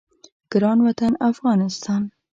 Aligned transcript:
ګران 0.51 0.77
وطن 0.85 1.11
افغانستان 1.29 2.03